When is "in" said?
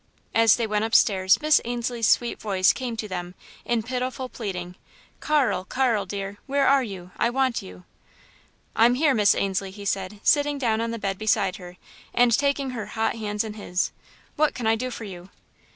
3.65-3.83, 13.43-13.53